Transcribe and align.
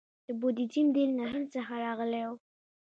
د 0.25 0.27
بودیزم 0.39 0.87
دین 0.95 1.09
له 1.19 1.25
هند 1.31 1.45
څخه 1.55 1.73
راغلی 1.85 2.23
و 2.29 2.31